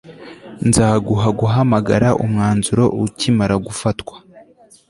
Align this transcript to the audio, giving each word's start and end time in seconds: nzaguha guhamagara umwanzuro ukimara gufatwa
nzaguha 0.67 1.27
guhamagara 1.39 2.07
umwanzuro 2.23 2.83
ukimara 3.03 3.55
gufatwa 3.65 4.15